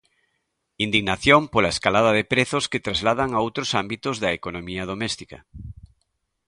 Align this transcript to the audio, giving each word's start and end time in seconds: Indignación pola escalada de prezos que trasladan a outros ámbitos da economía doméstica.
Indignación 0.85 1.41
pola 1.53 1.73
escalada 1.75 2.11
de 2.17 2.27
prezos 2.33 2.65
que 2.71 2.83
trasladan 2.85 3.29
a 3.33 3.39
outros 3.45 3.69
ámbitos 3.81 4.15
da 4.23 4.29
economía 4.39 4.83
doméstica. 4.91 5.37